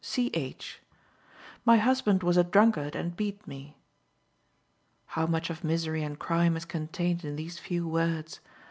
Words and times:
C. 0.03 0.31
H.: 0.33 0.81
"My 1.63 1.77
husband 1.77 2.23
was 2.23 2.35
a 2.35 2.43
drunkard, 2.43 2.95
and 2.95 3.15
beat 3.15 3.45
me." 3.45 3.77
How 5.05 5.27
much 5.27 5.51
of 5.51 5.63
misery 5.63 6.01
and 6.01 6.17
crime 6.17 6.57
is 6.57 6.65
contained 6.65 7.23
in 7.23 7.35
these 7.35 7.59
few 7.59 7.87
words! 7.87 8.39